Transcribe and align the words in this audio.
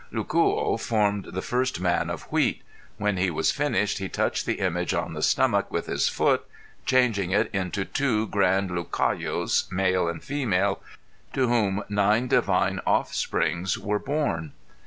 Lucuo 0.11 0.77
formed 0.79 1.25
the 1.25 1.43
first 1.43 1.79
man 1.79 2.09
of 2.09 2.23
wheat; 2.31 2.63
when 2.97 3.17
he 3.17 3.29
was 3.29 3.51
finished 3.51 3.99
he 3.99 4.09
touched 4.09 4.47
the 4.47 4.55
image 4.59 4.95
on 4.95 5.13
the 5.13 5.21
stomach 5.21 5.71
with 5.71 5.85
his 5.85 6.09
foot 6.09 6.43
changing 6.87 7.29
it 7.29 7.51
into 7.53 7.85
two 7.85 8.25
grand 8.25 8.71
Lucayos, 8.71 9.71
male 9.71 10.09
and 10.09 10.23
female 10.23 10.81
to 11.33 11.47
whom 11.47 11.83
nine 11.87 12.27
divine 12.27 12.79
offsprings 12.87 13.77
were 13.77 13.99
born. 13.99 14.53